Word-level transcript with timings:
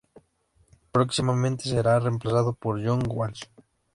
Próximamente 0.91 1.69
será 1.69 1.99
reemplazado 1.99 2.55
por 2.55 2.83
John 2.83 3.03
Walsh. 3.07 3.43